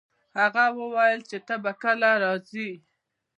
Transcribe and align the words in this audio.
هغه 0.39 0.65
وویل 0.79 1.19
چي 1.29 1.37
ته 1.47 1.55
به 1.63 1.71
کله 1.83 2.11
راځي؟ 2.23 2.69